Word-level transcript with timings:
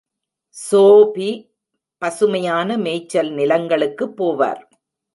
Sophie 0.57 1.29
பசுமையான 2.01 2.77
மேய்ச்சல் 2.77 3.31
நிலங்களுக்கு 3.31 4.07
போவார். 4.17 4.61